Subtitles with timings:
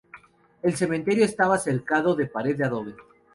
[0.63, 2.95] El cementerio estaba cercado de pared de adobe.